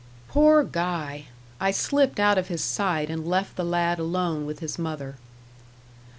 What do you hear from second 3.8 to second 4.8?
alone with his